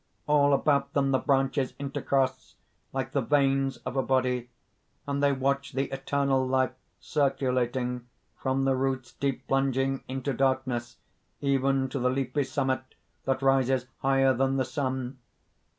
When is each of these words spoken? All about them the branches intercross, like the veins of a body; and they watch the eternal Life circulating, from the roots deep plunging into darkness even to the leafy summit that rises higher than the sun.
All 0.25 0.51
about 0.55 0.93
them 0.93 1.11
the 1.11 1.19
branches 1.19 1.73
intercross, 1.73 2.55
like 2.91 3.11
the 3.11 3.21
veins 3.21 3.77
of 3.85 3.95
a 3.95 4.01
body; 4.01 4.49
and 5.05 5.21
they 5.21 5.31
watch 5.31 5.73
the 5.73 5.91
eternal 5.93 6.43
Life 6.43 6.73
circulating, 6.99 8.07
from 8.35 8.63
the 8.65 8.75
roots 8.75 9.13
deep 9.13 9.47
plunging 9.47 10.03
into 10.07 10.33
darkness 10.33 10.97
even 11.39 11.87
to 11.89 11.99
the 11.99 12.09
leafy 12.09 12.45
summit 12.45 12.95
that 13.25 13.43
rises 13.43 13.85
higher 13.99 14.33
than 14.33 14.57
the 14.57 14.65
sun. 14.65 15.19